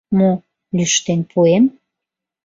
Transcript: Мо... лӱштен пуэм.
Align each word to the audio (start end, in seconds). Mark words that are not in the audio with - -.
Мо... 0.17 0.31
лӱштен 0.75 1.21
пуэм. 1.31 1.65